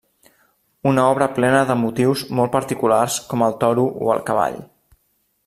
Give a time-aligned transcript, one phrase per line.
[0.91, 4.59] Una obra plena de motius molt particulars com el toro o el cavall.